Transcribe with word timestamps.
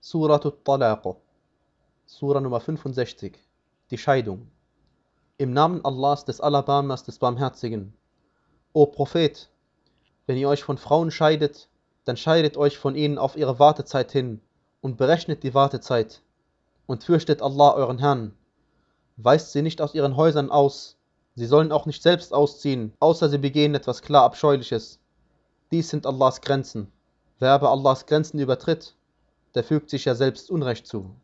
Suratut 0.00 0.64
Talaq, 0.64 1.16
Sura 2.06 2.40
Nummer 2.40 2.60
65, 2.60 3.36
die 3.90 3.98
Scheidung. 3.98 4.48
Im 5.38 5.52
Namen 5.52 5.84
Allahs 5.84 6.24
des 6.24 6.40
Allerbarmers 6.40 7.02
des 7.02 7.18
Barmherzigen. 7.18 7.92
O 8.72 8.86
Prophet, 8.86 9.50
wenn 10.26 10.36
ihr 10.36 10.48
euch 10.48 10.62
von 10.62 10.78
Frauen 10.78 11.10
scheidet, 11.10 11.68
dann 12.04 12.16
scheidet 12.16 12.56
euch 12.56 12.78
von 12.78 12.94
ihnen 12.94 13.18
auf 13.18 13.36
ihre 13.36 13.58
Wartezeit 13.58 14.12
hin 14.12 14.40
und 14.82 14.98
berechnet 14.98 15.42
die 15.42 15.52
Wartezeit 15.52 16.22
und 16.86 17.02
fürchtet 17.02 17.42
Allah 17.42 17.72
euren 17.74 17.98
Herrn. 17.98 18.36
Weist 19.16 19.50
sie 19.50 19.62
nicht 19.62 19.82
aus 19.82 19.94
ihren 19.94 20.16
Häusern 20.16 20.52
aus, 20.52 20.96
sie 21.34 21.46
sollen 21.46 21.72
auch 21.72 21.86
nicht 21.86 22.04
selbst 22.04 22.32
ausziehen, 22.32 22.92
außer 23.00 23.28
sie 23.28 23.38
begehen 23.38 23.74
etwas 23.74 24.00
klar 24.02 24.22
Abscheuliches. 24.22 25.00
Dies 25.72 25.90
sind 25.90 26.06
Allahs 26.06 26.40
Grenzen. 26.40 26.92
Wer 27.40 27.50
aber 27.50 27.72
Allahs 27.72 28.06
Grenzen 28.06 28.38
übertritt, 28.38 28.94
der 29.58 29.64
fügt 29.64 29.90
sich 29.90 30.04
ja 30.04 30.14
selbst 30.14 30.52
Unrecht 30.52 30.86
zu. 30.86 31.16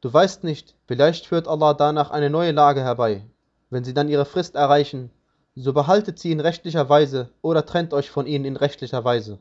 Du 0.00 0.12
weißt 0.12 0.42
nicht, 0.42 0.74
vielleicht 0.88 1.24
führt 1.24 1.46
Allah 1.46 1.72
danach 1.72 2.10
eine 2.10 2.30
neue 2.30 2.50
Lage 2.50 2.80
herbei. 2.80 3.24
Wenn 3.70 3.84
sie 3.84 3.94
dann 3.94 4.08
ihre 4.08 4.24
Frist 4.24 4.56
erreichen, 4.56 5.12
so 5.54 5.72
behaltet 5.72 6.18
sie 6.18 6.32
in 6.32 6.40
rechtlicher 6.40 6.88
Weise 6.88 7.30
oder 7.42 7.64
trennt 7.64 7.94
euch 7.94 8.10
von 8.10 8.26
ihnen 8.26 8.44
in 8.44 8.56
rechtlicher 8.56 9.04
Weise. 9.04 9.38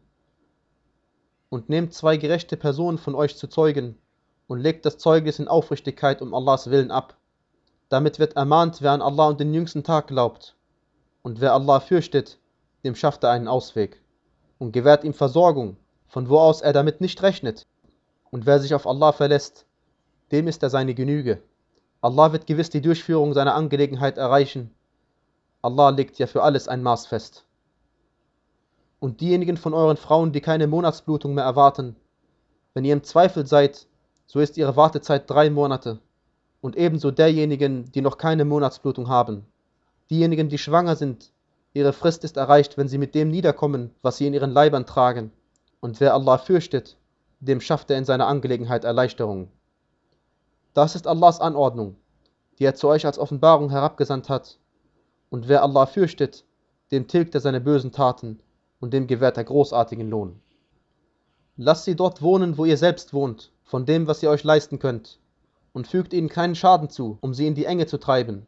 Und 1.49 1.70
nehmt 1.70 1.95
zwei 1.95 2.17
gerechte 2.17 2.55
Personen 2.55 2.99
von 2.99 3.16
euch 3.16 3.36
zu 3.36 3.48
Zeugen 3.48 3.97
und 4.45 4.59
legt 4.59 4.86
das 4.86 5.00
Zeugnis 5.00 5.39
in 5.39 5.47
Aufrichtigkeit 5.47 6.22
um 6.22 6.36
Allahs 6.36 6.70
Willen 6.70 6.91
ab. 6.91 7.17
Damit 7.89 8.20
wird 8.20 8.36
ermahnt, 8.36 8.84
wer 8.84 8.91
an 8.91 9.02
Allah 9.02 9.30
und 9.30 9.39
den 9.39 9.55
jüngsten 9.55 9.84
Tag 9.84 10.05
glaubt. 10.05 10.55
Und 11.23 11.41
wer 11.41 11.55
Allah 11.55 11.80
fürchtet, 11.80 12.38
dem 12.84 12.94
schafft 12.94 13.23
er 13.23 13.31
einen 13.31 13.47
Ausweg 13.47 14.03
und 14.59 14.72
gewährt 14.72 15.03
ihm 15.03 15.16
Versorgung, 15.16 15.77
von 16.08 16.30
wo 16.30 16.40
aus 16.40 16.62
er 16.62 16.73
damit 16.73 17.02
nicht 17.02 17.22
rechnet. 17.23 17.68
Und 18.32 18.45
wer 18.45 18.59
sich 18.59 18.73
auf 18.73 18.88
Allah 18.88 19.12
verlässt, 19.12 19.66
dem 20.31 20.48
ist 20.48 20.64
er 20.64 20.70
seine 20.70 20.94
Genüge. 20.94 21.41
Allah 22.02 22.31
wird 22.31 22.47
gewiss 22.47 22.70
die 22.70 22.81
Durchführung 22.81 23.34
seiner 23.34 23.56
Angelegenheit 23.56 24.17
erreichen. 24.17 24.72
Allah 25.62 25.89
legt 25.89 26.20
ja 26.20 26.28
für 26.28 26.44
alles 26.44 26.67
ein 26.67 26.84
Maß 26.84 27.08
fest. 27.08 27.45
Und 29.00 29.22
diejenigen 29.22 29.58
von 29.58 29.73
euren 29.73 29.97
Frauen, 29.97 30.31
die 30.31 30.42
keine 30.42 30.67
Monatsblutung 30.67 31.34
mehr 31.34 31.44
erwarten, 31.44 31.95
wenn 32.73 32.86
ihr 32.86 32.94
im 32.94 33.03
Zweifel 33.03 33.47
seid, 33.47 33.88
so 34.28 34.40
ist 34.40 34.58
ihre 34.58 34.75
Wartezeit 34.75 35.30
drei 35.30 35.50
Monate. 35.50 36.00
Und 36.62 36.75
ebenso 36.75 37.12
derjenigen, 37.12 37.92
die 37.92 38.02
noch 38.02 38.17
keine 38.17 38.45
Monatsblutung 38.45 39.08
haben. 39.08 39.45
Diejenigen, 40.09 40.50
die 40.50 40.58
schwanger 40.58 40.95
sind, 40.95 41.31
ihre 41.73 41.94
Frist 41.94 42.23
ist 42.23 42.38
erreicht, 42.38 42.78
wenn 42.78 42.88
sie 42.88 42.97
mit 42.97 43.16
dem 43.16 43.30
niederkommen, 43.30 43.92
was 44.02 44.17
sie 44.17 44.28
in 44.28 44.34
ihren 44.34 44.52
Leibern 44.52 44.86
tragen. 44.86 45.31
Und 45.86 46.00
wer 46.00 46.16
Allah 46.16 46.39
fürchtet, 46.39 46.97
dem 47.39 47.61
schafft 47.61 47.91
er 47.91 48.00
in 48.00 48.05
seiner 48.05 48.25
Angelegenheit 48.25 48.86
Erleichterung. 48.86 49.52
Das 50.73 50.95
ist 50.95 51.05
Allahs 51.05 51.39
Anordnung, 51.39 51.95
die 52.58 52.64
er 52.64 52.73
zu 52.73 52.88
euch 52.88 53.05
als 53.05 53.19
Offenbarung 53.19 53.69
herabgesandt 53.69 54.28
hat. 54.28 54.58
Und 55.30 55.47
wer 55.47 55.61
Allah 55.61 55.86
fürchtet, 55.86 56.44
dem 56.89 57.08
tilgt 57.08 57.36
er 57.36 57.41
seine 57.41 57.61
bösen 57.61 57.91
Taten 57.91 58.39
und 58.80 58.95
dem 58.95 59.06
gewährt 59.06 59.38
er 59.38 59.44
großartigen 59.44 60.09
Lohn. 60.09 60.41
Lasst 61.56 61.86
sie 61.86 61.95
dort 61.95 62.23
wohnen, 62.23 62.58
wo 62.58 62.66
ihr 62.66 62.78
selbst 62.78 63.13
wohnt, 63.13 63.52
von 63.63 63.86
dem, 63.86 64.08
was 64.08 64.23
ihr 64.23 64.31
euch 64.31 64.44
leisten 64.44 64.80
könnt, 64.80 65.19
und 65.72 65.86
fügt 65.86 66.13
ihnen 66.13 66.30
keinen 66.30 66.56
Schaden 66.56 66.89
zu, 66.89 67.19
um 67.22 67.36
sie 67.36 67.45
in 67.45 67.53
die 67.53 67.66
Enge 67.66 67.86
zu 67.86 68.00
treiben. 68.00 68.47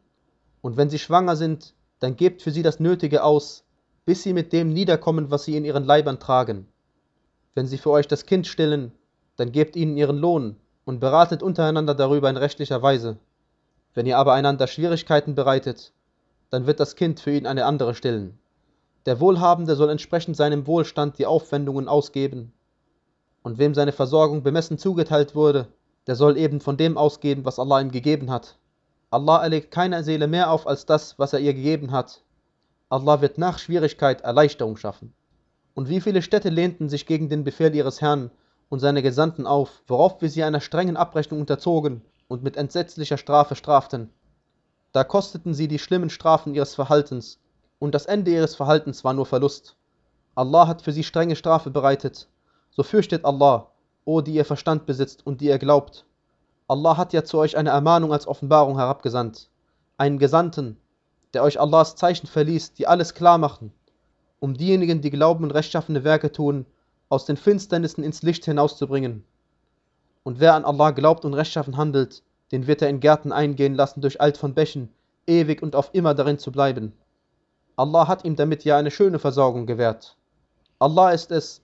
Und 0.60 0.76
wenn 0.76 0.90
sie 0.90 0.98
schwanger 0.98 1.36
sind, 1.36 1.72
dann 2.00 2.16
gebt 2.16 2.42
für 2.42 2.50
sie 2.50 2.64
das 2.64 2.80
Nötige 2.80 3.22
aus, 3.22 3.62
bis 4.04 4.24
sie 4.24 4.32
mit 4.32 4.52
dem 4.52 4.72
niederkommen, 4.72 5.30
was 5.30 5.44
sie 5.44 5.56
in 5.56 5.64
ihren 5.64 5.84
Leibern 5.84 6.18
tragen. 6.18 6.66
Wenn 7.54 7.66
sie 7.66 7.78
für 7.78 7.90
euch 7.90 8.06
das 8.06 8.26
Kind 8.26 8.46
stillen, 8.46 8.92
dann 9.36 9.52
gebt 9.52 9.76
ihnen 9.76 9.96
ihren 9.96 10.18
Lohn 10.18 10.56
und 10.84 11.00
beratet 11.00 11.42
untereinander 11.42 11.94
darüber 11.94 12.30
in 12.30 12.36
rechtlicher 12.36 12.82
Weise. 12.82 13.18
Wenn 13.94 14.06
ihr 14.06 14.18
aber 14.18 14.32
einander 14.32 14.66
Schwierigkeiten 14.66 15.34
bereitet, 15.34 15.92
dann 16.50 16.66
wird 16.66 16.80
das 16.80 16.96
Kind 16.96 17.20
für 17.20 17.32
ihn 17.32 17.46
eine 17.46 17.66
andere 17.66 17.94
stillen. 17.94 18.38
Der 19.06 19.20
Wohlhabende 19.20 19.76
soll 19.76 19.90
entsprechend 19.90 20.36
seinem 20.36 20.66
Wohlstand 20.66 21.18
die 21.18 21.26
Aufwendungen 21.26 21.88
ausgeben. 21.88 22.52
Und 23.42 23.58
wem 23.58 23.74
seine 23.74 23.92
Versorgung 23.92 24.42
bemessen 24.42 24.78
zugeteilt 24.78 25.34
wurde, 25.34 25.68
der 26.06 26.16
soll 26.16 26.36
eben 26.36 26.60
von 26.60 26.76
dem 26.76 26.98
ausgeben, 26.98 27.44
was 27.44 27.58
Allah 27.58 27.80
ihm 27.80 27.90
gegeben 27.90 28.30
hat. 28.30 28.58
Allah 29.10 29.42
erlegt 29.42 29.70
keiner 29.70 30.02
Seele 30.02 30.26
mehr 30.26 30.50
auf 30.50 30.66
als 30.66 30.84
das, 30.84 31.18
was 31.18 31.32
er 31.32 31.40
ihr 31.40 31.54
gegeben 31.54 31.92
hat. 31.92 32.22
Allah 32.88 33.20
wird 33.20 33.38
nach 33.38 33.58
Schwierigkeit 33.58 34.22
Erleichterung 34.22 34.76
schaffen. 34.76 35.14
Und 35.78 35.88
wie 35.88 36.00
viele 36.00 36.22
Städte 36.22 36.48
lehnten 36.48 36.88
sich 36.88 37.06
gegen 37.06 37.28
den 37.28 37.44
Befehl 37.44 37.72
ihres 37.72 38.00
Herrn 38.00 38.32
und 38.68 38.80
seine 38.80 39.00
Gesandten 39.00 39.46
auf, 39.46 39.80
worauf 39.86 40.20
wir 40.20 40.28
sie 40.28 40.42
einer 40.42 40.60
strengen 40.60 40.96
Abrechnung 40.96 41.38
unterzogen 41.38 42.02
und 42.26 42.42
mit 42.42 42.56
entsetzlicher 42.56 43.16
Strafe 43.16 43.54
straften. 43.54 44.10
Da 44.90 45.04
kosteten 45.04 45.54
sie 45.54 45.68
die 45.68 45.78
schlimmen 45.78 46.10
Strafen 46.10 46.52
ihres 46.52 46.74
Verhaltens, 46.74 47.38
und 47.78 47.94
das 47.94 48.06
Ende 48.06 48.32
ihres 48.32 48.56
Verhaltens 48.56 49.04
war 49.04 49.14
nur 49.14 49.24
Verlust. 49.24 49.76
Allah 50.34 50.66
hat 50.66 50.82
für 50.82 50.90
sie 50.90 51.04
strenge 51.04 51.36
Strafe 51.36 51.70
bereitet. 51.70 52.26
So 52.70 52.82
fürchtet 52.82 53.24
Allah, 53.24 53.70
o 54.04 54.20
die 54.20 54.34
ihr 54.34 54.44
Verstand 54.44 54.84
besitzt 54.84 55.24
und 55.24 55.40
die 55.40 55.46
ihr 55.46 55.60
glaubt. 55.60 56.06
Allah 56.66 56.96
hat 56.96 57.12
ja 57.12 57.22
zu 57.22 57.38
euch 57.38 57.56
eine 57.56 57.70
Ermahnung 57.70 58.12
als 58.12 58.26
Offenbarung 58.26 58.78
herabgesandt, 58.78 59.48
einen 59.96 60.18
Gesandten, 60.18 60.76
der 61.34 61.44
euch 61.44 61.60
Allahs 61.60 61.94
Zeichen 61.94 62.26
verließ, 62.26 62.72
die 62.72 62.88
alles 62.88 63.14
klar 63.14 63.38
machen 63.38 63.72
um 64.40 64.54
diejenigen, 64.54 65.00
die 65.00 65.10
glauben 65.10 65.44
und 65.44 65.50
rechtschaffene 65.50 66.04
Werke 66.04 66.32
tun, 66.32 66.66
aus 67.08 67.24
den 67.24 67.36
Finsternissen 67.36 68.04
ins 68.04 68.22
Licht 68.22 68.44
hinauszubringen. 68.44 69.24
Und 70.22 70.40
wer 70.40 70.54
an 70.54 70.64
Allah 70.64 70.90
glaubt 70.90 71.24
und 71.24 71.34
rechtschaffen 71.34 71.76
handelt, 71.76 72.22
den 72.52 72.66
wird 72.66 72.82
er 72.82 72.88
in 72.88 73.00
Gärten 73.00 73.32
eingehen 73.32 73.74
lassen 73.74 74.00
durch 74.00 74.20
Alt 74.20 74.36
von 74.36 74.54
Bächen, 74.54 74.92
ewig 75.26 75.62
und 75.62 75.74
auf 75.74 75.90
immer 75.92 76.14
darin 76.14 76.38
zu 76.38 76.52
bleiben. 76.52 76.92
Allah 77.76 78.08
hat 78.08 78.24
ihm 78.24 78.36
damit 78.36 78.64
ja 78.64 78.76
eine 78.76 78.90
schöne 78.90 79.18
Versorgung 79.18 79.66
gewährt. 79.66 80.16
Allah 80.78 81.10
ist 81.10 81.30
es, 81.30 81.62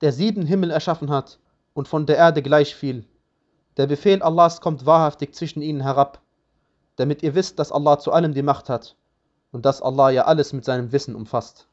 der 0.00 0.12
sieben 0.12 0.46
Himmel 0.46 0.70
erschaffen 0.70 1.10
hat 1.10 1.38
und 1.74 1.88
von 1.88 2.06
der 2.06 2.16
Erde 2.16 2.42
gleich 2.42 2.74
viel. 2.74 3.04
Der 3.76 3.86
Befehl 3.86 4.22
Allahs 4.22 4.60
kommt 4.60 4.86
wahrhaftig 4.86 5.34
zwischen 5.34 5.62
ihnen 5.62 5.82
herab, 5.82 6.20
damit 6.96 7.22
ihr 7.22 7.34
wisst, 7.34 7.58
dass 7.58 7.72
Allah 7.72 7.98
zu 7.98 8.12
allem 8.12 8.32
die 8.32 8.42
Macht 8.42 8.68
hat 8.68 8.96
und 9.52 9.64
dass 9.66 9.82
Allah 9.82 10.10
ja 10.10 10.24
alles 10.24 10.52
mit 10.52 10.64
seinem 10.64 10.92
Wissen 10.92 11.14
umfasst. 11.14 11.68